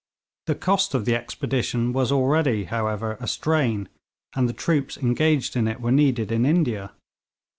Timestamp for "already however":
2.11-3.17